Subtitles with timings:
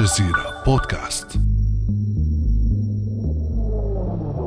[0.00, 1.40] الجزيرة بودكاست.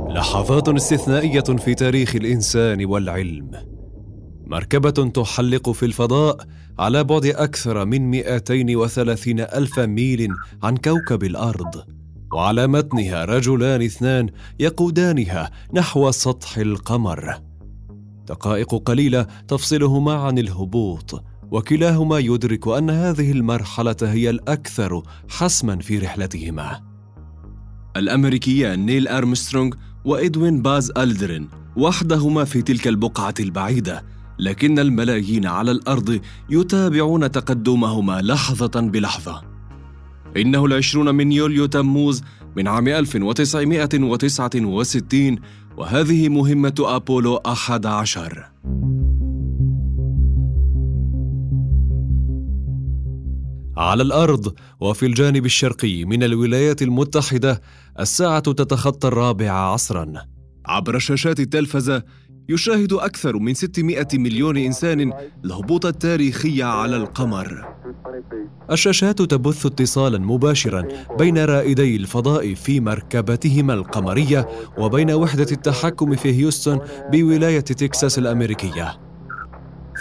[0.09, 3.51] لحظات استثنائية في تاريخ الإنسان والعلم.
[4.45, 6.37] مركبة تحلق في الفضاء
[6.79, 10.27] على بعد أكثر من 230 ألف ميل
[10.63, 11.83] عن كوكب الأرض
[12.33, 17.41] وعلى متنها رجلان اثنان يقودانها نحو سطح القمر.
[18.27, 26.81] دقائق قليلة تفصلهما عن الهبوط وكلاهما يدرك أن هذه المرحلة هي الأكثر حسما في رحلتهما.
[27.97, 29.73] الأمريكيان نيل أرمسترونغ
[30.05, 34.03] وإدوين باز ألدرين وحدهما في تلك البقعة البعيدة
[34.39, 36.19] لكن الملايين على الأرض
[36.49, 39.41] يتابعون تقدمهما لحظة بلحظة.
[40.37, 42.23] إنه العشرون من يوليو تموز
[42.55, 45.39] من عام 1969
[45.77, 48.53] وهذه مهمة أبولو 11
[53.77, 57.61] على الأرض وفي الجانب الشرقي من الولايات المتحدة
[57.99, 60.13] الساعة تتخطى الرابعة عصرا.
[60.65, 62.03] عبر شاشات التلفزة
[62.49, 65.13] يشاهد أكثر من 600 مليون إنسان
[65.45, 67.73] الهبوط التاريخي على القمر.
[68.71, 70.87] الشاشات تبث اتصالا مباشرا
[71.17, 74.47] بين رائدي الفضاء في مركبتهما القمرية
[74.77, 76.79] وبين وحدة التحكم في هيوستن
[77.11, 79.02] بولاية تكساس الأمريكية.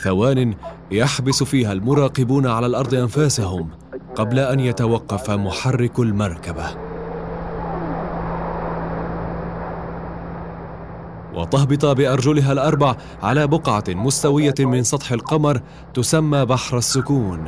[0.03, 0.55] ثوان
[0.91, 3.69] يحبس فيها المراقبون على الأرض أنفاسهم
[4.15, 6.67] قبل أن يتوقف محرك المركبة.
[11.35, 15.61] وتهبط بأرجلها الأربع على بقعة مستوية من سطح القمر
[15.95, 17.45] تسمى بحر السكون.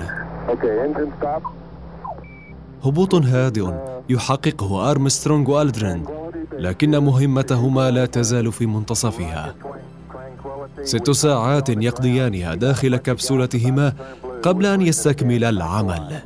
[2.84, 3.72] هبوط هادئ
[4.08, 6.04] يحققه أرمسترونغ وألدرين
[6.52, 9.54] لكن مهمتهما لا تزال في منتصفها.
[10.84, 13.92] ست ساعات يقضيانها داخل كبسولتهما
[14.42, 16.22] قبل أن يستكمل العمل.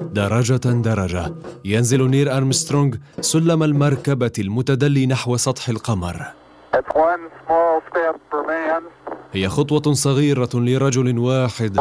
[0.00, 1.34] درجة درجة
[1.64, 6.26] ينزل نير أرمسترونغ سلم المركبة المتدلي نحو سطح القمر.
[9.32, 11.78] هي خطوة صغيرة لرجل واحد.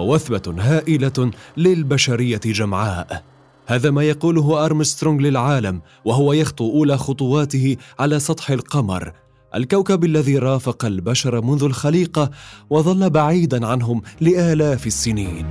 [0.00, 3.24] ووثبة هائلة للبشرية جمعاء.
[3.66, 9.12] هذا ما يقوله أرمسترونغ للعالم وهو يخطو أولى خطواته على سطح القمر.
[9.54, 12.30] الكوكب الذي رافق البشر منذ الخليقة
[12.70, 15.46] وظل بعيدا عنهم لآلاف السنين.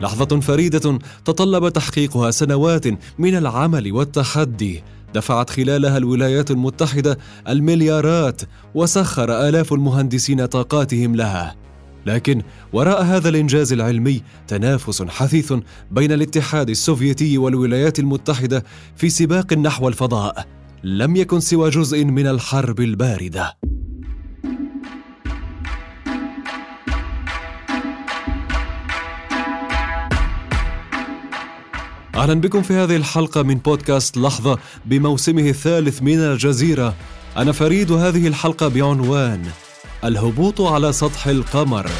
[0.00, 2.86] لحظة فريدة تطلب تحقيقها سنوات
[3.18, 4.82] من العمل والتحدي.
[5.14, 8.42] دفعت خلالها الولايات المتحدة المليارات
[8.74, 11.56] وسخر آلاف المهندسين طاقاتهم لها.
[12.06, 12.42] لكن
[12.72, 15.52] وراء هذا الإنجاز العلمي تنافس حثيث
[15.90, 18.64] بين الاتحاد السوفيتي والولايات المتحدة
[18.96, 20.46] في سباق نحو الفضاء
[20.84, 23.56] لم يكن سوى جزء من الحرب الباردة.
[32.18, 36.94] أهلا بكم في هذه الحلقة من بودكاست لحظة بموسمه الثالث من الجزيرة.
[37.36, 39.42] أنا فريد هذه الحلقة بعنوان
[40.04, 41.90] الهبوط على سطح القمر.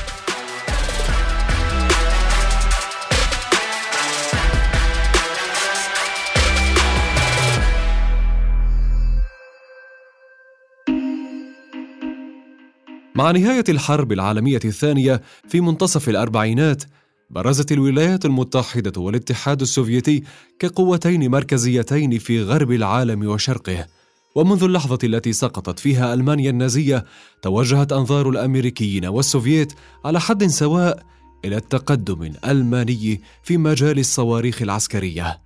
[13.15, 16.83] مع نهاية الحرب العالمية الثانية في منتصف الأربعينات
[17.31, 20.23] برزت الولايات المتحدة والاتحاد السوفيتي
[20.59, 23.87] كقوتين مركزيتين في غرب العالم وشرقه.
[24.35, 27.05] ومنذ اللحظة التي سقطت فيها ألمانيا النازية
[27.43, 29.73] توجهت أنظار الأمريكيين والسوفييت
[30.05, 31.03] على حد سواء
[31.45, 35.41] إلى التقدم الألماني في مجال الصواريخ العسكرية.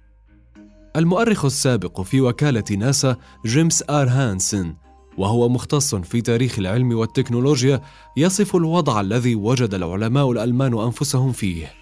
[0.97, 4.75] المؤرخ السابق في وكالة ناسا جيمس آر هانسن
[5.19, 7.83] وهو مختص في تاريخ العلم والتكنولوجيا
[8.17, 11.82] يصف الوضع الذي وجد العلماء الألمان أنفسهم فيه.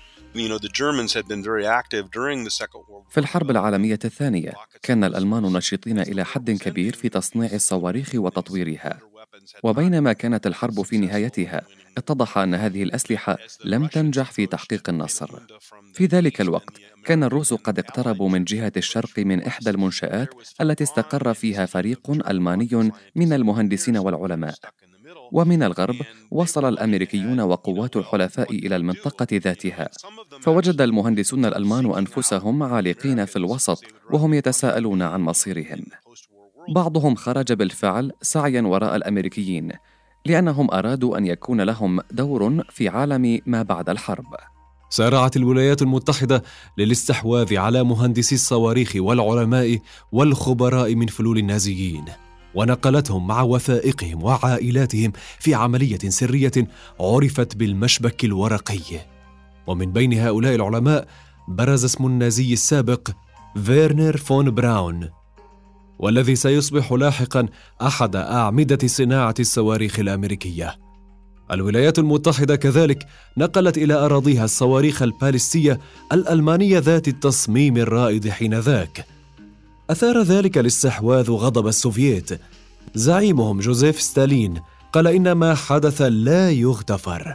[3.10, 8.98] في الحرب العالمية الثانية كان الألمان نشيطين إلى حد كبير في تصنيع الصواريخ وتطويرها.
[9.62, 11.62] وبينما كانت الحرب في نهايتها
[11.98, 15.30] اتضح أن هذه الأسلحة لم تنجح في تحقيق النصر.
[15.94, 21.34] في ذلك الوقت كان الروس قد اقتربوا من جهة الشرق من إحدى المنشآت التي استقر
[21.34, 24.54] فيها فريق ألماني من المهندسين والعلماء.
[25.32, 25.96] ومن الغرب
[26.30, 29.88] وصل الأمريكيون وقوات الحلفاء إلى المنطقة ذاتها.
[30.40, 35.84] فوجد المهندسون الألمان أنفسهم عالقين في الوسط وهم يتساءلون عن مصيرهم.
[36.74, 39.72] بعضهم خرج بالفعل سعيا وراء الأمريكيين
[40.26, 44.36] لأنهم أرادوا أن يكون لهم دور في عالم ما بعد الحرب.
[44.90, 46.42] سارعت الولايات المتحدة
[46.78, 49.78] للاستحواذ على مهندسي الصواريخ والعلماء
[50.12, 52.04] والخبراء من فلول النازيين.
[52.54, 56.52] ونقلتهم مع وثائقهم وعائلاتهم في عملية سرية
[57.00, 58.80] عرفت بالمشبك الورقي.
[59.66, 61.08] ومن بين هؤلاء العلماء
[61.48, 63.10] برز اسم النازي السابق
[63.64, 65.10] فيرنر فون براون
[65.98, 67.46] والذي سيصبح لاحقا
[67.82, 70.76] أحد أعمدة صناعة الصواريخ الأمريكية.
[71.50, 73.06] الولايات المتحدة كذلك
[73.36, 75.80] نقلت إلى أراضيها الصواريخ البالستية
[76.12, 79.06] الألمانية ذات التصميم الرائد حينذاك.
[79.90, 82.40] أثار ذلك الاستحواذ غضب السوفييت.
[82.94, 84.60] زعيمهم جوزيف ستالين
[84.92, 87.34] قال إن ما حدث لا يغتفر.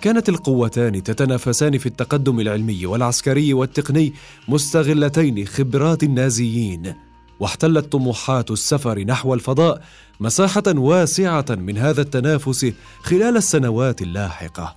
[0.00, 4.12] كانت القوتان تتنافسان في التقدم العلمي والعسكري والتقني
[4.48, 6.94] مستغلتين خبرات النازيين.
[7.40, 9.82] واحتلت طموحات السفر نحو الفضاء
[10.20, 14.76] مساحة واسعة من هذا التنافس خلال السنوات اللاحقة.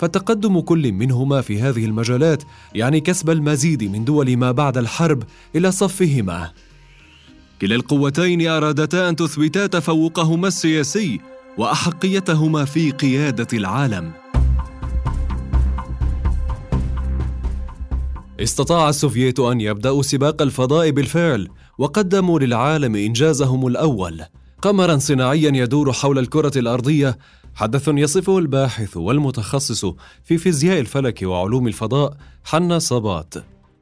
[0.00, 2.42] فتقدم كل منهما في هذه المجالات
[2.74, 5.22] يعني كسب المزيد من دول ما بعد الحرب
[5.56, 6.50] إلى صفهما.
[7.60, 11.20] كلا القوتين أرادتا أن تثبتا تفوقهما السياسي
[11.58, 14.10] وأحقيتهما في قيادة العالم.
[18.40, 21.48] استطاع السوفييت أن يبداوا سباق الفضاء بالفعل
[21.78, 24.20] وقدموا للعالم إنجازهم الأول.
[24.62, 27.18] قمرا صناعيا يدور حول الكرة الأرضية
[27.60, 29.84] حدث يصفه الباحث والمتخصص
[30.24, 33.34] في فيزياء الفلك وعلوم الفضاء حنا صبات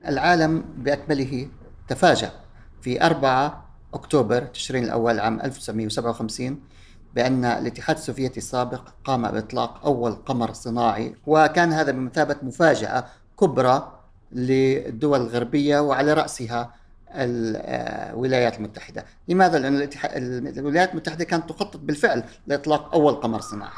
[0.09, 1.49] العالم بأكمله
[1.89, 2.33] تفاجأ.
[2.81, 3.65] في 4
[3.95, 6.61] أكتوبر تشرين الأول عام 1957
[7.15, 13.05] بأن الاتحاد السوفيتي السابق قام بإطلاق أول قمر صناعي وكان هذا بمثابة مفاجأة
[13.41, 14.01] كبرى
[14.33, 16.75] للدول الغربية وعلى رأسها
[17.15, 19.05] الولايات المتحدة.
[19.29, 19.89] لماذا؟ لأن
[20.59, 23.73] الولايات المتحدة كانت تخطط بالفعل لإطلاق أول قمر صناعي.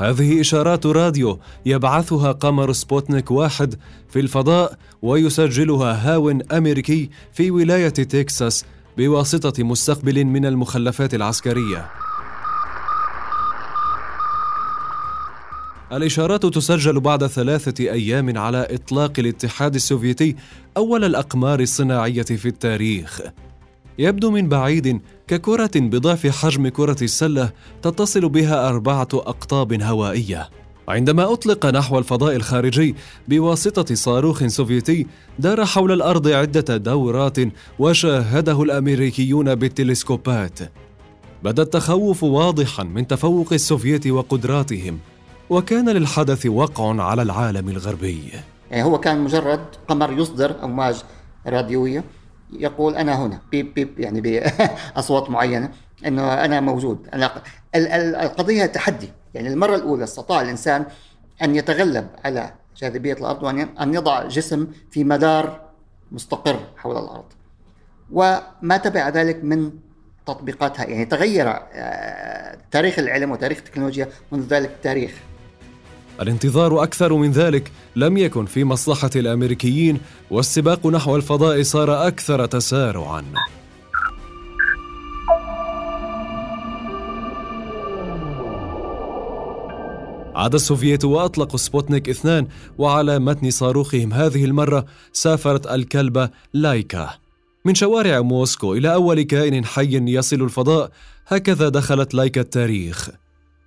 [0.00, 3.74] هذه إشارات راديو يبعثها قمر سبوتنيك واحد
[4.08, 8.64] في الفضاء ويسجلها هاوٍ أمريكي في ولاية تكساس
[8.96, 11.90] بواسطة مستقبل من المخلفات العسكرية.
[15.92, 20.36] الإشارات تسجل بعد ثلاثة أيام على إطلاق الاتحاد السوفيتي
[20.76, 23.20] أول الأقمار الصناعية في التاريخ.
[23.98, 27.50] يبدو من بعيد ككرة بضعف حجم كرة السلة
[27.82, 30.50] تتصل بها أربعة أقطاب هوائية.
[30.88, 32.94] عندما أطلق نحو الفضاء الخارجي
[33.28, 35.06] بواسطة صاروخ سوفيتي
[35.38, 37.36] دار حول الأرض عدة دورات
[37.78, 40.58] وشاهده الأمريكيون بالتلسكوبات.
[41.44, 44.98] بدأ التخوف واضحا من تفوق السوفييت وقدراتهم
[45.50, 48.32] وكان للحدث وقع على العالم الغربي.
[48.70, 51.02] يعني هو كان مجرد قمر يصدر أمواج
[51.46, 52.04] راديوية
[52.52, 55.70] يقول أنا هنا بيب بيب يعني بأصوات معينة
[56.06, 57.08] إنه أنا موجود.
[57.14, 57.42] أنا
[58.22, 59.08] القضية تحدي.
[59.34, 60.86] يعني المرة الأولى استطاع الإنسان
[61.42, 65.60] أن يتغلب على جاذبية الأرض وأن يضع جسم في مدار
[66.12, 67.24] مستقر حول الأرض.
[68.12, 69.70] وما تبع ذلك من
[70.26, 70.84] تطبيقاتها.
[70.84, 75.12] يعني تغير آه، تاريخ العلم وتاريخ التكنولوجيا منذ ذلك التاريخ.
[76.20, 83.24] الانتظار أكثر من ذلك لم يكن في مصلحة الأمريكيين والسباق نحو الفضاء صار أكثر تسارعا.
[90.34, 92.46] عاد السوفييت وأطلقوا سبوتنيك اثنان
[92.78, 97.10] وعلى متن صاروخهم هذه المرة سافرت الكلبة لايكا.
[97.64, 100.90] من شوارع موسكو إلى أول كائن حي يصل الفضاء
[101.26, 103.10] هكذا دخلت لايكا التاريخ.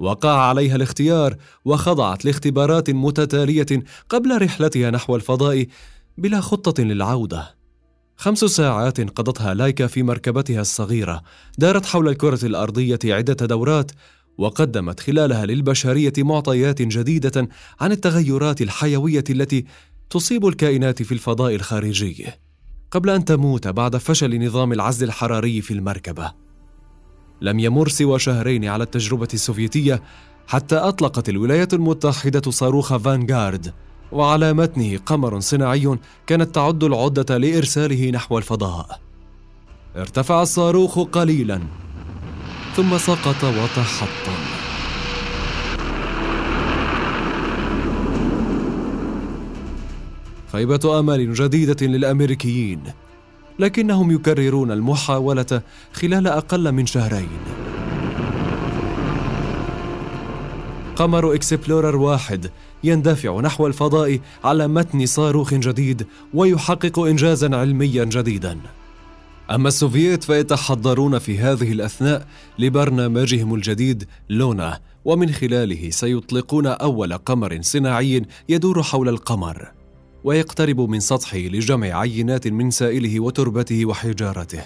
[0.02, 5.66] وقع عليها الاختيار وخضعت لاختبارات متتالية قبل رحلتها نحو الفضاء
[6.18, 7.56] بلا خطة للعودة.
[8.16, 11.22] خمس ساعات قضتها لايكا في مركبتها الصغيرة
[11.58, 13.92] دارت حول الكرة الأرضية عدة دورات
[14.38, 17.48] وقدمت خلالها للبشرية معطيات جديدة
[17.82, 19.66] عن التغيرات الحيوية التي
[20.10, 22.28] تصيب الكائنات في الفضاء الخارجي.
[22.92, 26.51] قبل أن تموت بعد فشل نظام العزل الحراري في المركبة.
[27.42, 30.02] لم يمر سوى شهرين على التجربة السوفيتية
[30.48, 33.74] حتى أطلقت الولايات المتحدة صاروخ فانغارد
[34.12, 39.00] وعلى متنه قمر صناعي كانت تعد العدة لإرساله نحو الفضاء.
[39.96, 41.62] ارتفع الصاروخ قليلا
[42.76, 44.42] ثم سقط وتحطم.
[50.52, 52.82] خيبة أمل جديدة للأمريكيين.
[53.62, 55.62] لكنهم يكررون المحاولة
[55.94, 57.40] خلال أقل من شهرين.
[60.96, 62.52] قمر إكسبلورر واحد
[62.84, 68.58] يندفع نحو الفضاء على متن صاروخ جديد ويحقق انجازا علميا جديدا.
[69.52, 72.28] أما السوفييت فيتحضرون في هذه الأثناء
[72.60, 79.81] لبرنامجهم الجديد لونا ومن خلاله سيطلقون أول قمر صناعي يدور حول القمر.
[80.24, 84.64] ويقترب من سطحه لجمع عينات من سائله وتربته وحجارته.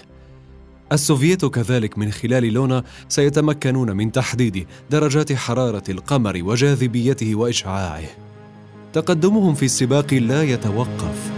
[0.92, 8.08] السوفييت كذلك من خلال لونا سيتمكنون من تحديد درجات حرارة القمر وجاذبيته وإشعاعه.
[8.92, 11.32] تقدمهم في السباق لا يتوقف.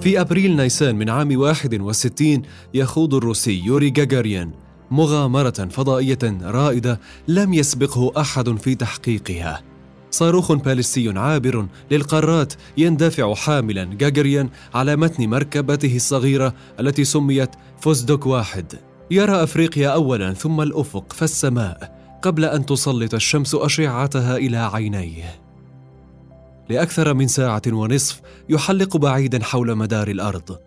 [0.00, 2.42] في أبريل نيسان من عام 61
[2.74, 9.62] يخوض الروسي يوري جاجاريان مغامرة فضائية رائدة لم يسبقه أحد في تحقيقها.
[10.10, 17.50] صاروخ باليستي عابر للقارات يندفع حاملا جاجريان على متن مركبته الصغيرة التي سميت
[17.80, 18.72] فوزدوك واحد.
[19.10, 25.40] يرى أفريقيا أولا ثم الأفق فالسماء قبل أن تسلط الشمس أشعتها إلى عينيه.
[26.68, 30.58] لأكثر من ساعة ونصف يحلق بعيدا حول مدار الأرض.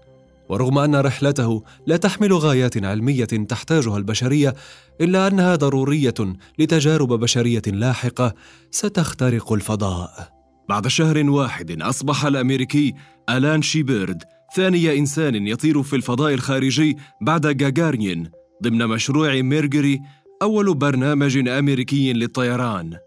[0.50, 4.56] ورغم أن رحلته لا تحمل غايات علمية تحتاجها البشرية
[5.02, 6.14] إلا أنها ضرورية
[6.60, 8.34] لتجارب بشرية لاحقة
[8.72, 10.38] ستخترق الفضاء.
[10.70, 12.94] بعد شهر واحد أصبح الأمريكي
[13.30, 14.24] ألان شيبيرد
[14.56, 18.30] ثاني إنسان يطير في الفضاء الخارجي بعد جاجارين
[18.64, 20.00] ضمن مشروع ميرجري
[20.42, 22.98] أول برنامج أمريكي للطيران.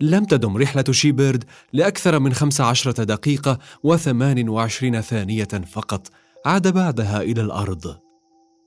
[0.00, 6.10] لم تدم رحلة شيبيرد لأكثر من 15 دقيقة و28 ثانية فقط.
[6.46, 7.96] عاد بعدها إلى الأرض.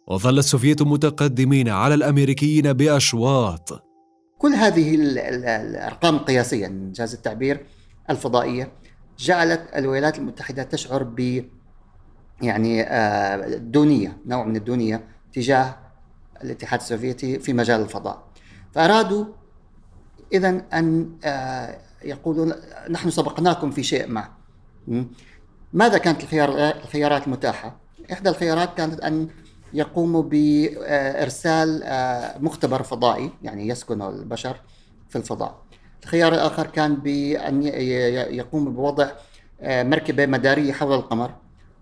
[0.07, 3.83] وظل السوفييت متقدمين على الأمريكيين بأشواط.
[4.37, 7.65] كل هذه الأرقام القياسيه انجاز التعبير
[8.09, 8.71] الفضائية
[9.19, 11.43] جعلت الولايات المتحدة تشعر ب
[12.41, 15.77] يعني آه، دونية نوع من الدونية تجاه
[16.43, 18.27] الاتحاد السوفيتي في مجال الفضاء.
[18.71, 19.25] فأرادوا
[20.33, 22.53] اذا أن آه، يقولوا
[22.89, 24.27] نحن سبقناكم في شيء ما.
[25.73, 26.49] ماذا كانت الخيار
[26.83, 27.79] الخيارات المتاحة؟
[28.11, 29.27] إحدى الخيارات كانت أن
[29.73, 34.55] يقوموا بإرسال آه، مختبر فضائي يعني يسكن البشر
[35.09, 35.61] في الفضاء
[36.03, 37.63] الخيار الآخر كان بأن
[38.33, 39.09] يقوم بوضع
[39.61, 41.31] آه، مركبة مدارية حول القمر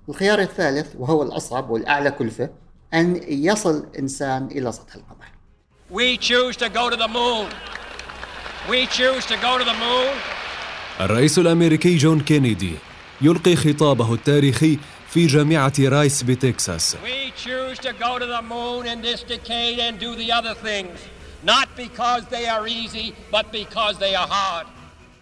[0.10, 2.50] الخيار الثالث وهو الأصعب والأعلى كلفة
[2.94, 5.26] أن يصل إنسان إلى سطح القمر
[5.90, 7.48] We choose to go to the moon.
[8.70, 10.14] We choose to go to the moon.
[11.02, 12.74] الرئيس الأمريكي جون كينيدي
[13.22, 14.78] يلقي خطابه التاريخي
[15.10, 16.96] في جامعة رايس بتكساس.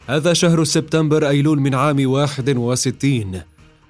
[0.08, 3.42] هذا شهر سبتمبر أيلول من عام 61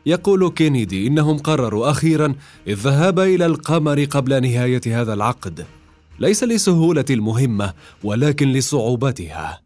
[0.05, 2.35] يقول كينيدي إنهم قرروا أخيرا
[2.67, 5.65] الذهاب إلى القمر قبل نهاية هذا العقد.
[6.19, 9.61] ليس لسهولة المهمة ولكن لصعوبتها.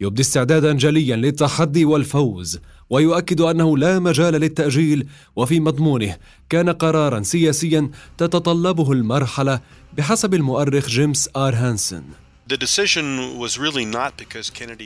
[0.00, 2.60] يبدي استعدادا جليا للتحدي والفوز.
[2.90, 6.16] ويؤكد أنه لا مجال للتأجيل وفي مضمونه
[6.48, 9.60] كان قرارا سياسيا تتطلبه المرحلة
[9.92, 12.02] بحسب المؤرخ جيمس آر هانسن.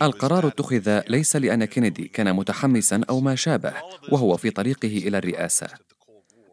[0.03, 3.73] القرار اتخذ ليس لأن كينيدي كان متحمسا أو ما شابه
[4.13, 5.69] وهو في طريقه إلى الرئاسة.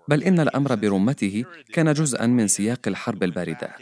[0.07, 3.75] بل إن الأمر برمته كان جزءا من سياق الحرب الباردة.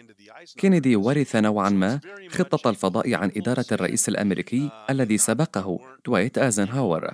[0.57, 7.13] كينيدي ورث نوعا ما خطة الفضاء عن إدارة الرئيس الأمريكي الذي سبقه دوايت آيزنهاور.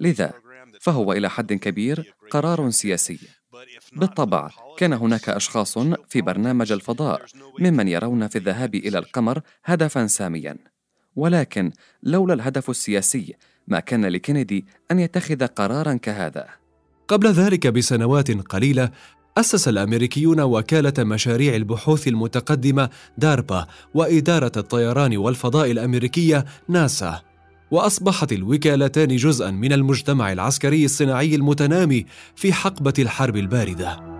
[0.00, 0.32] لذا؟
[0.80, 3.18] فهو إلى حد كبير قرار سياسي.
[3.92, 7.22] بالطبع كان هناك أشخاص في برنامج الفضاء
[7.58, 10.56] ممن يرون في الذهاب إلى القمر هدفا ساميا.
[11.16, 11.72] ولكن
[12.02, 13.34] لولا الهدف السياسي
[13.68, 16.48] ما كان لكندي أن يتخذ قرارا كهذا.
[17.08, 18.90] قبل ذلك بسنوات قليلة
[19.38, 27.33] أسس الأمريكيون وكالة مشاريع البحوث المتقدمة داربا وإدارة الطيران والفضاء الأمريكية ناسا.
[27.74, 34.14] وأصبحت الوكالتان جزءا من المجتمع العسكري الصناعي المتنامي في حقبة الحرب الباردة.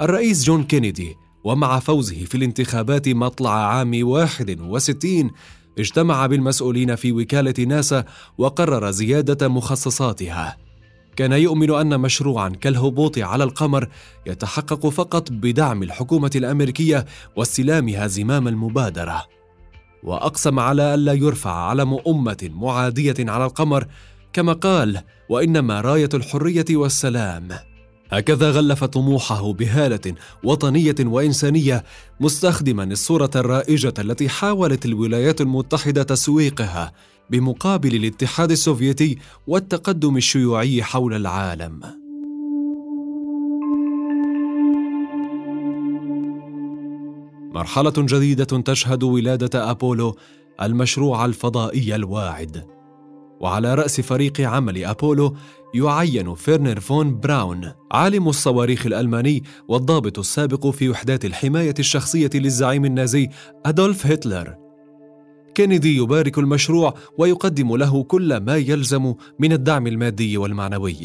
[0.00, 5.30] الرئيس جون كينيدي ومع فوزه في الانتخابات مطلع عام 61
[5.78, 8.04] اجتمع بالمسؤولين في وكالة ناسا
[8.38, 10.65] وقرر زيادة مخصصاتها.
[11.16, 13.88] كان يؤمن أن مشروعا كالهبوط على القمر
[14.26, 17.06] يتحقق فقط بدعم الحكومة الأمريكية
[17.36, 19.24] واستلامها زمام المبادرة.
[20.02, 23.86] وأقسم على الا يرفع علم أمة معادية على القمر
[24.32, 27.48] كما قال وإنما راية الحرية والسلام.
[28.10, 31.84] هكذا غلف طموحه بهالة وطنية وإنسانية
[32.20, 36.92] مستخدما الصورة الرائجة التي حاولت الولايات المتحدة تسويقها
[37.30, 41.80] بمقابل الاتحاد السوفيتي والتقدم الشيوعي حول العالم.
[47.54, 50.16] مرحلة جديدة تشهد ولادة أبولو
[50.62, 52.66] المشروع الفضائي الواعد.
[53.40, 55.36] وعلى رأس فريق عمل أبولو
[55.74, 63.28] يعين فيرنر فون براون عالم الصواريخ الألماني والضابط السابق في وحدات الحماية الشخصية للزعيم النازي
[63.66, 64.65] أدولف هتلر.
[65.56, 70.96] كينيدي يبارك المشروع ويقدم له كل ما يلزم من الدعم المادي والمعنوي.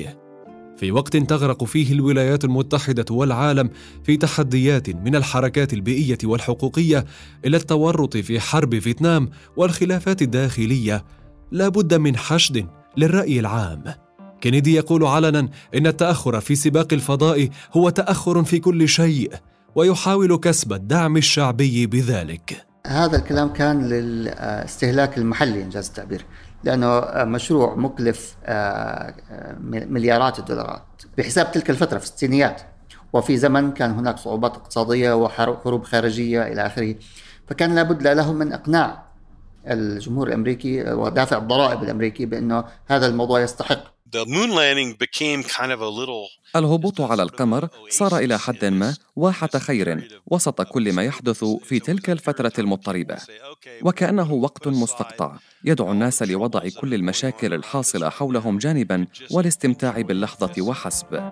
[0.78, 3.70] في وقت تغرق فيه الولايات المتحدة والعالم
[4.04, 7.06] في تحديات من الحركات البيئية والحقوقية
[7.46, 11.06] إلى التورط في حرب فيتنام والخلافات الداخلية
[11.52, 12.68] لا بد من حشد
[12.98, 13.84] للرأي العام.
[14.42, 19.34] كينيدي يقول علنا إن التأخر في سباق الفضاء هو تأخر في كل شيء
[19.76, 22.71] ويحاول كسب الدعم الشعبي بذلك.
[22.88, 26.26] هذا الكلام كان للاستهلاك المحلي إنجاز التعبير
[26.64, 29.14] لأنه مشروع مكلف آه،
[29.70, 30.84] مليارات الدولارات.
[31.18, 32.62] بحساب تلك الفترة في الستينيات
[33.14, 36.96] وفي زمن كان هناك صعوبات اقتصادية وحروب خارجية إلى آخره
[37.48, 39.04] فكان لابد له من إقناع
[39.68, 43.84] الجمهور الأمريكي ودافع الضرائب الأمريكي بأنه هذا الموضوع يستحق.
[46.56, 52.10] الهبوط على القمر صار إلى حد ما واحة خير وسط كل ما يحدث في تلك
[52.10, 53.18] الفترة المضطربة.
[53.84, 61.32] وكأنه وقت مستقطع يدعو الناس لوضع كل المشاكل الحاصلة حولهم جانبا والاستمتاع باللحظة وحسب.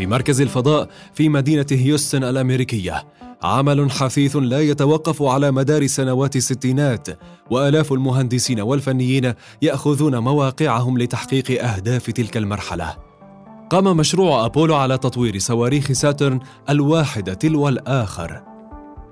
[0.00, 3.04] في مركز الفضاء في مدينة هيوستن الأمريكية.
[3.42, 7.08] عمل حثيث لا يتوقف على مدار سنوات الستينات
[7.50, 12.96] وآلاف المهندسين والفنيين يأخذون مواقعهم لتحقيق أهداف تلك المرحلة.
[13.70, 18.42] قام مشروع أبولو على تطوير صواريخ ساترن الواحد تلو الآخر.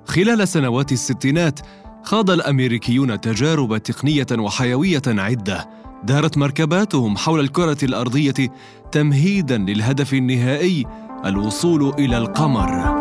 [0.05, 1.61] خلال سنوات الستينات
[2.03, 5.69] خاض الأمريكيون تجارب تقنية وحيوية عدة
[6.05, 8.35] دارت مركباتهم حول الكرة الأرضية
[8.93, 10.87] تمهيدا للهدف النهائي
[11.25, 12.99] الوصول إلى القمر.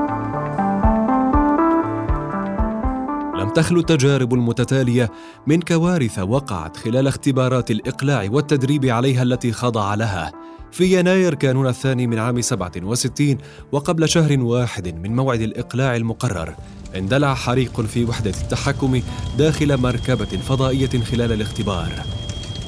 [3.39, 5.11] لم تخلو التجارب المتتالية
[5.47, 10.31] من كوارث وقعت خلال اختبارات الإقلاع والتدريب عليها التي خضع لها.
[10.71, 13.37] في يناير كانون الثاني من عام 67
[13.71, 16.55] وقبل شهر واحد من موعد الإقلاع المقرر
[16.95, 19.01] اندلع حريق في وحدة التحكم
[19.37, 21.91] داخل مركبة فضائية خلال الاختبار.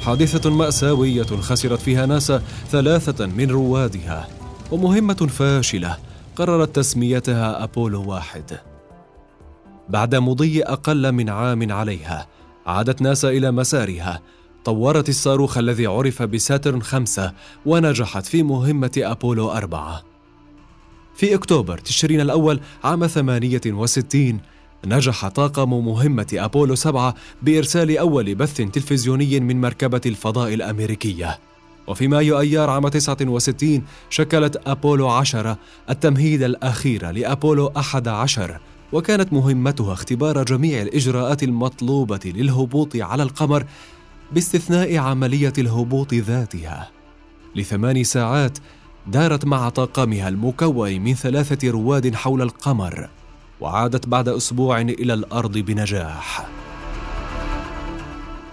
[0.10, 4.28] حادثة مأساوية خسرت فيها ناسا ثلاثة من روادها
[4.72, 5.98] ومهمة فاشلة
[6.36, 8.60] قررت تسميتها أبولو واحد.
[9.90, 12.28] بعد مضي أقل من عام عليها
[12.66, 14.22] عادت ناسا إلى مسارها.
[14.66, 17.34] طورت الصاروخ الذي عرف بساترن خمسة
[17.66, 20.04] ونجحت في مهمة أبولو أربعة.
[21.16, 24.40] في أكتوبر تشرين الأول عام 68
[24.86, 31.40] نجح طاقم مهمة أبولو 7 بإرسال أول بث تلفزيوني من مركبة الفضاء الأمريكية.
[31.88, 35.58] وفي مايو أيار عام 69 شكلت أبولو 10
[35.90, 38.60] التمهيد الأخير لأبولو 11
[38.94, 43.66] وكانت مهمتها اختبار جميع الإجراءات المطلوبة للهبوط على القمر
[44.32, 46.90] باستثناء عملية الهبوط ذاتها.
[47.56, 48.58] لثمان ساعات
[49.08, 53.10] دارت مع طاقمها المكون من ثلاثة رواد حول القمر.
[53.62, 56.48] وعادت بعد أسبوع إلى الأرض بنجاح.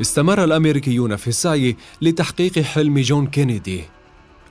[0.01, 3.85] استمر الأمريكيون في السعي لتحقيق حلم جون كينيدي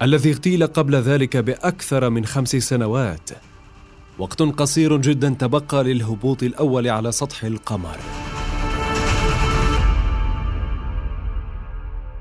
[0.02, 3.30] الذي اغتيل قبل ذلك بأكثر من خمس سنوات
[4.20, 7.98] وقت قصير جدا تبقى للهبوط الأول على سطح القمر.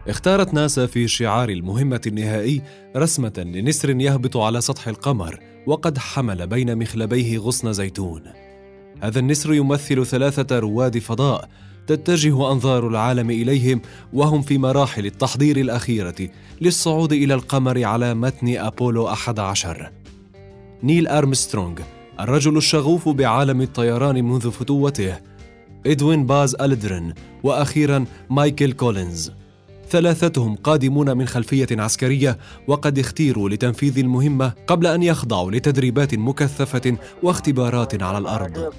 [0.09, 2.63] اختارت ناسا في شعار المهمة النهائي
[2.97, 8.23] رسمة لنسر يهبط على سطح القمر وقد حمل بين مخلبيه غصن زيتون.
[9.01, 11.49] هذا النسر يمثل ثلاثة رواد فضاء
[11.87, 13.81] تتجه أنظار العالم إليهم
[14.13, 16.29] وهم في مراحل التحضير الأخيرة
[16.61, 19.91] للصعود إلى القمر على متن أبولو 11
[20.83, 21.81] نيل أرمسترونغ
[22.21, 25.19] الرجل الشغوف بعالم الطيران منذ فتوته
[25.87, 29.33] إدوين باز ألدرين وأخيرا مايكل كولينز.
[29.89, 38.03] ثلاثتهم قادمون من خلفية عسكرية وقد اختيروا لتنفيذ المهمة قبل أن يخضعوا لتدريبات مكثفة واختبارات
[38.03, 38.73] على الأرض.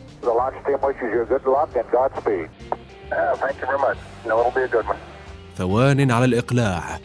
[5.58, 7.00] ثوان على الإقلاع.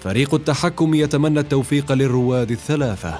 [0.00, 3.18] فريق التحكم يتمنى التوفيق للرواد الثلاثة.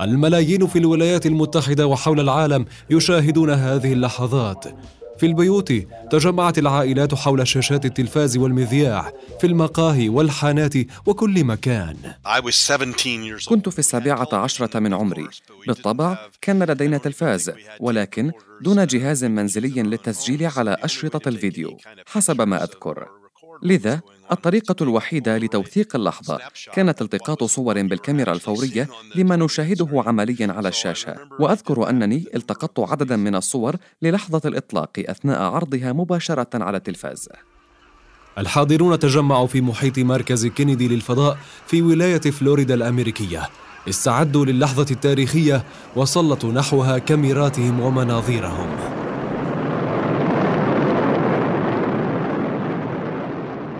[0.00, 4.64] الملايين في الولايات المتحدة وحول العالم يشاهدون هذه اللحظات.
[5.18, 5.72] في البيوت
[6.10, 10.74] تجمعت العائلات حول شاشات التلفاز والمذياع في المقاهي والحانات
[11.06, 11.96] وكل مكان.
[13.48, 15.28] كنت في السابعة عشرة من عمري.
[15.66, 21.76] بالطبع كان لدينا تلفاز ولكن دون جهاز منزلي للتسجيل على أشرطة الفيديو
[22.06, 23.08] حسب ما أذكر.
[23.62, 24.00] لذا
[24.32, 26.38] الطريقة الوحيدة لتوثيق اللحظة
[26.72, 31.16] كانت التقاط صور بالكاميرا الفورية لما نشاهده عمليا على الشاشة.
[31.40, 37.28] وأذكر أنني التقطت عددا من الصور للحظة الإطلاق أثناء عرضها مباشرة على التلفاز.
[38.38, 43.48] الحاضرون تجمعوا في محيط مركز كينيدي للفضاء في ولاية فلوريدا الأمريكية.
[43.88, 45.64] استعدوا للحظة التاريخية
[45.96, 49.05] وسلطوا نحوها كاميراتهم ومناظيرهم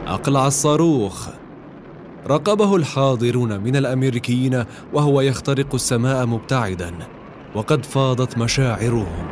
[0.06, 1.28] أقلع الصاروخ.
[2.26, 6.94] راقبه الحاضرون من الأمريكيين وهو يخترق السماء مبتعدا
[7.54, 9.28] وقد فاضت مشاعرهم.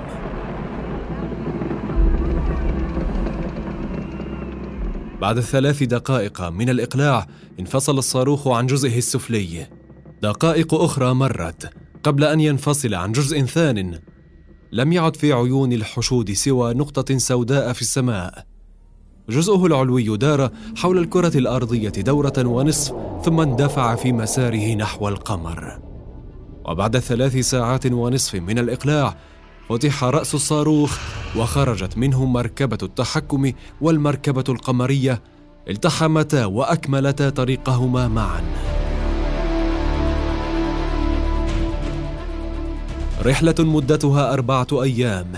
[5.21, 7.27] بعد ثلاث دقائق من الإقلاع
[7.61, 9.67] انفصل الصاروخ عن جزئه السفلي.
[10.23, 11.71] دقائق أخرى مرت
[12.03, 13.99] قبل أن ينفصل عن جزء ثان.
[14.73, 18.54] لم يعد في عيون الحشود سوى نقطة سوداء في السماء.
[19.29, 25.79] جزءه العلوي دار حول الكرة الأرضية دورة ونصف ثم اندفع في مساره نحو القمر.
[26.65, 29.17] وبعد ثلاث ساعات ونصف من الإقلاع
[29.69, 30.99] فتح رأس الصاروخ
[31.37, 35.23] وخرجت منه مركبة التحكم والمركبة القمرية
[35.69, 38.43] التحمتا وأكملتا طريقهما معا.
[43.23, 45.33] رحلة مدتها أربعة أيام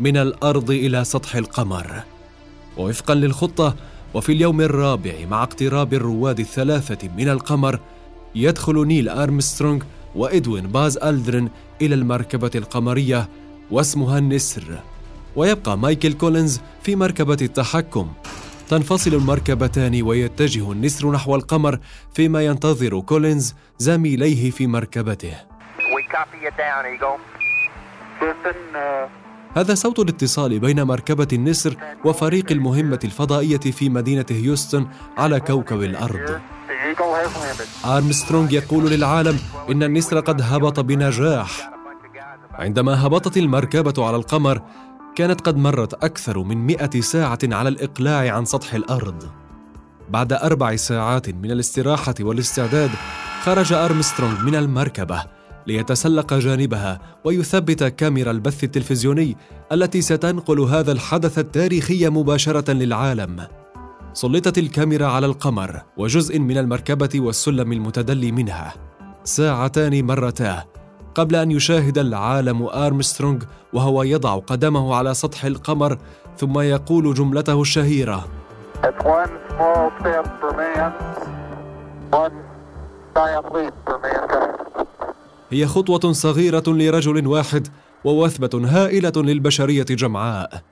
[0.00, 2.11] من الأرض إلى سطح القمر.
[2.76, 3.76] ووفقا للخطة
[4.14, 7.80] وفي اليوم الرابع مع اقتراب الرواد الثلاثة من القمر
[8.34, 9.82] يدخل نيل أرمسترونغ
[10.14, 11.48] وإدوين باز ألدرن
[11.82, 13.28] إلى المركبة القمرية
[13.70, 14.64] واسمها النسر.
[15.36, 18.12] ويبقى مايكل كولينز في مركبة التحكم.
[18.68, 21.78] تنفصل المركبتان ويتجه النسر نحو القمر
[22.14, 25.34] فيما ينتظر كولينز زميليه في مركبته.
[29.56, 34.86] هذا صوت الاتصال بين مركبة النسر وفريق المهمة الفضائية في مدينة هيوستن
[35.16, 36.40] على كوكب الأرض.
[37.84, 39.38] آرمسترونغ يقول للعالم
[39.70, 41.72] إن النسر قد هبط بنجاح.
[42.52, 44.62] عندما هبطت المركبة على القمر،
[45.14, 49.28] كانت قد مرت أكثر من مئة ساعة على الإقلاع عن سطح الأرض.
[50.10, 52.90] بعد أربع ساعات من الاستراحة والاستعداد،
[53.42, 55.24] خرج أرمسترونغ من المركبة
[55.66, 59.36] ليتسلق جانبها ويثبت كاميرا البث التلفزيوني
[59.72, 63.46] التي ستنقل هذا الحدث التاريخي مباشرة للعالم.
[64.12, 68.74] سلطت الكاميرا على القمر وجزء من المركبة والسلم المتدلي منها.
[69.24, 70.64] ساعتان مرتا
[71.14, 75.98] قبل أن يشاهد العالم آرمسترونغ وهو يضع قدمه على سطح القمر
[76.38, 78.28] ثم يقول جملته الشهيرة.
[85.52, 87.68] هي خطوة صغيرة لرجل واحد
[88.04, 90.62] ووثبة هائلة للبشرية جمعاء.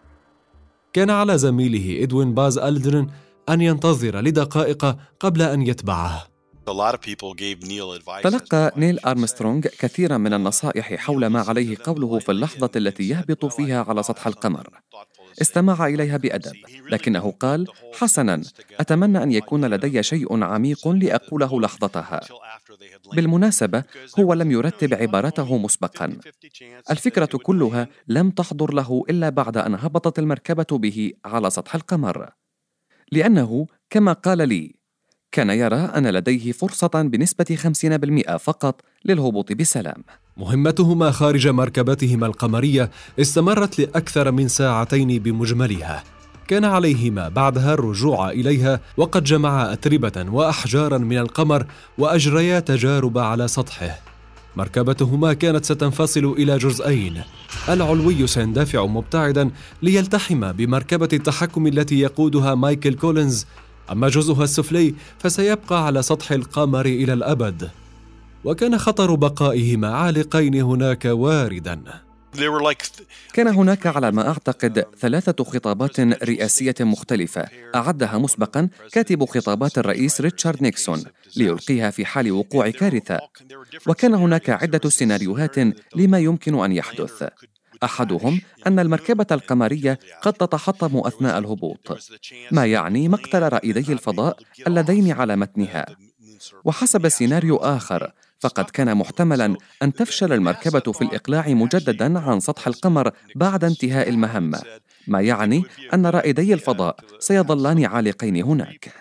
[0.92, 3.06] كان على زميله إدوين باز ألدرن
[3.48, 6.26] أن ينتظر لدقائق قبل أن يتبعه.
[8.22, 13.84] تلقى نيل أرمسترونغ كثيرا من النصائح حول ما عليه قوله في اللحظة التي يهبط فيها
[13.88, 14.68] على سطح القمر.
[15.40, 16.56] استمع إليها بأدب،
[16.90, 18.42] لكنه قال: حسنا،
[18.80, 22.20] أتمنى أن يكون لدي شيء عميق لأقوله لحظتها.
[23.12, 23.84] بالمناسبة
[24.18, 26.16] هو لم يرتب عبارته مسبقا.
[26.90, 32.30] الفكرة كلها لم تحضر له إلا بعد أن هبطت المركبة به على سطح القمر.
[33.12, 34.74] لأنه كما قال لي
[35.32, 40.04] كان يرى أن لديه فرصة بنسبة 50% فقط للهبوط بسلام.
[40.36, 42.90] مهمتهما خارج مركبتهما القمرية
[43.20, 46.02] استمرت لأكثر من ساعتين بمجملها.
[46.48, 51.66] كان عليهما بعدها الرجوع إليها وقد جمعا أتربة وأحجارا من القمر
[51.98, 54.00] وأجريا تجارب على سطحه.
[54.56, 57.22] مركبتهما كانت ستنفصل إلى جزئين.
[57.68, 59.50] العلوي سيندفع مبتعدا
[59.82, 63.46] ليلتحم بمركبة التحكم التي يقودها مايكل كولينز.
[63.92, 67.70] أما جزءها السفلي فسيبقى على سطح القمر إلى الأبد.
[68.44, 71.82] وكان خطر بقائهما عالقين هناك واردا.
[73.32, 77.48] كان هناك على ما أعتقد ثلاثة خطابات رئاسية مختلفة.
[77.74, 81.04] أعدها مسبقا كاتب خطابات الرئيس ريتشارد نيكسون
[81.36, 83.18] ليلقيها في حال وقوع كارثة.
[83.86, 85.58] وكان هناك عدة سيناريوهات
[85.96, 87.28] لما يمكن أن يحدث.
[87.84, 91.98] أحدهم أن المركبة القمرية قد تتحطم أثناء الهبوط
[92.50, 95.86] ما يعني مقتل رائدي الفضاء اللذين على متنها.
[96.64, 103.10] وحسب سيناريو آخر فقد كان محتملا أن تفشل المركبة في الإقلاع مجددا عن سطح القمر
[103.34, 104.62] بعد انتهاء المهمة
[105.06, 108.92] ما يعني أن رائدي الفضاء سيظلان عالقين هناك.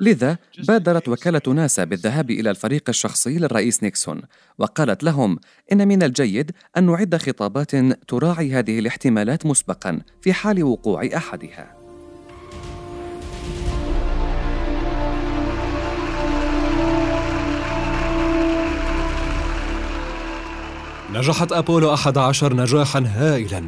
[0.00, 0.36] لذا
[0.68, 4.22] بادرت وكالة ناسا بالذهاب إلى الفريق الشخصي للرئيس نيكسون
[4.58, 5.38] وقالت لهم
[5.72, 7.76] إن من الجيد أن نعد خطابات
[8.08, 11.77] تراعي هذه الاحتمالات مسبقا في حال وقوع أحدها.
[21.12, 23.62] نجحت أبولو 11 نجاحا هائلا.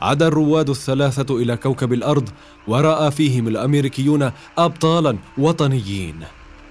[0.00, 2.28] عاد الرواد الثلاثة إلى كوكب الأرض
[2.68, 6.14] ورأى فيهم الأمريكيون أبطالا وطنيين.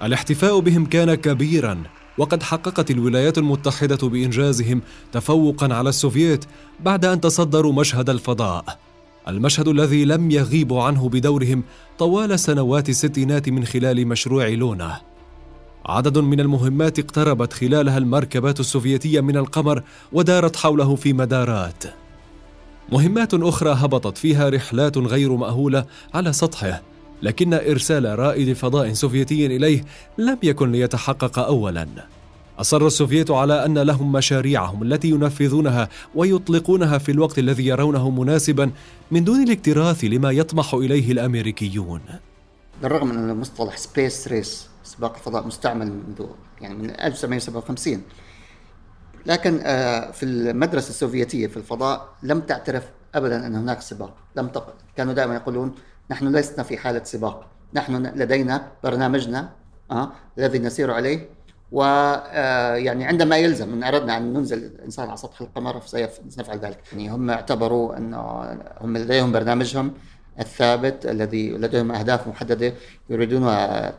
[0.03, 1.83] الاحتفاء بهم كان كبيرا
[2.17, 6.45] وقد حققت الولايات المتحدة بإنجازهم تفوقا على السوفييت
[6.79, 8.79] بعد أن تصدروا مشهد الفضاء.
[9.27, 11.63] المشهد الذي لم يغيبوا عنه بدورهم
[11.99, 15.01] طوال سنوات الستينات من خلال مشروع لونا.
[15.87, 21.83] عدد من المهمات اقتربت خلالها المركبات السوفيتية من القمر ودارت حوله في مدارات.
[22.91, 26.81] مهمات أخرى هبطت فيها رحلات غير مأهولة على سطحه
[27.21, 29.85] لكن إرسال رائد فضاء سوفيتي إليه
[30.17, 31.87] لم يكن ليتحقق اولا.
[32.59, 38.71] أصر السوفييت على أن لهم مشاريعهم التي ينفذونها ويطلقونها في الوقت الذي يرونه مناسبا
[39.11, 42.01] من دون الاكتراث لما يطمح إليه الأمريكيون.
[42.81, 46.25] بالرغم من مصطلح سبيس ريس سباق الفضاء مستعمل منذ
[46.61, 48.01] يعني من 1957
[49.25, 52.83] لكن آه، في المدرسة السوفيتية في الفضاء لم تعترف
[53.15, 54.15] أبدا أن هناك سباق.
[54.35, 55.75] لم تقل كانوا دائما يقولون
[56.11, 57.45] نحن لسنا في حالة سباق.
[57.73, 59.49] نحن لدينا برنامجنا
[59.91, 61.29] آه الذي نسير عليه.
[61.71, 66.79] ويعني آه، عندما يلزم إن أردنا أن ننزل الإنسان على سطح القمر فسنفعل ذلك.
[66.91, 68.17] يعني هم اعتبروا أنه
[68.81, 69.93] هم لديهم برنامجهم.
[70.39, 72.73] الثابت الذي لديهم أهداف محددة
[73.09, 73.43] يريدون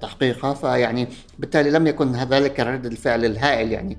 [0.01, 3.99] تحقيقها فيعني بالتالي لم يكن ذلك رد الفعل الهائل يعني.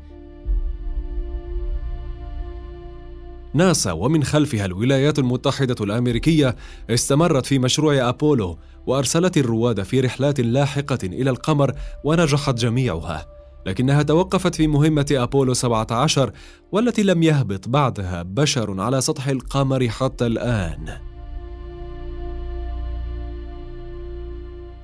[3.54, 6.56] ناسا ومن خلفها الولايات المتحدة الأمريكية
[6.90, 11.74] استمرت في مشروع أبولو وأرسلت الرواد في رحلات لاحقة إلى القمر
[12.04, 13.26] ونجحت جميعها
[13.66, 16.32] لكنها توقفت في مهمة أبولو 17
[16.72, 21.09] والتي لم يهبط بعدها بشر على سطح القمر حتى الآن.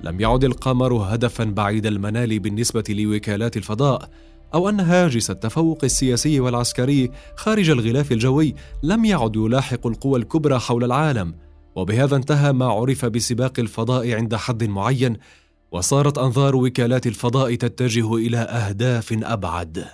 [0.06, 4.10] لم يعد القمر هدفا بعيد المنال بالنسبة لوكالات الفضاء
[4.54, 10.84] أو أن هاجس التفوق السياسي والعسكري خارج الغلاف الجوي لم يعد يلاحق القوى الكبرى حول
[10.84, 11.34] العالم.
[11.76, 15.16] وبهذا انتهى ما عرف بسباق الفضاء عند حد معين
[15.72, 19.84] وصارت أنظار وكالات الفضاء تتجه إلى أهداف أبعد.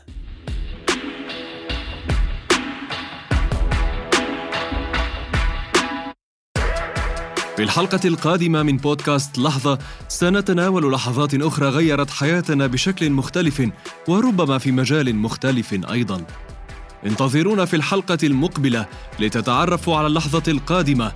[7.57, 13.71] في الحلقة القادمة من بودكاست لحظة سنتناول لحظات أخرى غيرت حياتنا بشكل مختلف
[14.09, 16.25] وربما في مجال مختلف أيضا.
[17.07, 18.87] انتظرونا في الحلقة المقبلة
[19.21, 21.13] لتتعرفوا على اللحظة القادمة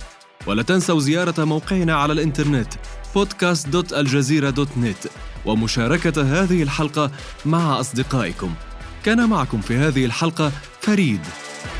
[0.47, 2.73] ولا تنسوا زيارة موقعنا على الإنترنت
[3.15, 5.09] podcast.aljazeera.net
[5.45, 7.11] ومشاركة هذه الحلقة
[7.45, 8.53] مع أصدقائكم.
[9.03, 11.21] كان معكم في هذه الحلقة فريد.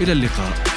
[0.01, 0.76] إلى اللقاء.